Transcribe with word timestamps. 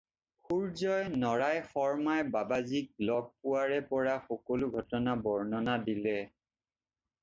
সূৰ্য্যই 0.45 1.11
নৰাই 1.23 1.59
শৰ্ম্মাই 1.73 2.25
বাবাজীক 2.37 3.05
লগ 3.11 3.31
পোৱাৰে 3.45 3.79
পৰা 3.95 4.19
সকলো 4.33 4.75
ঘটনাৰ 4.83 5.25
বৰ্ণনা 5.31 5.81
দিলে। 5.89 6.21